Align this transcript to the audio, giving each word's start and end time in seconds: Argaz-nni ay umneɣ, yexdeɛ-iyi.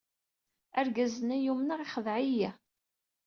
Argaz-nni 0.79 1.35
ay 1.37 1.45
umneɣ, 1.53 1.79
yexdeɛ-iyi. 1.83 2.49